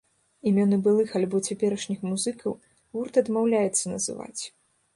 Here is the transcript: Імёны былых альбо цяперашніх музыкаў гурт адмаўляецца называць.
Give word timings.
Імёны 0.51 0.77
былых 0.87 1.09
альбо 1.19 1.41
цяперашніх 1.51 1.99
музыкаў 2.11 2.57
гурт 2.97 3.21
адмаўляецца 3.25 3.85
называць. 3.95 4.41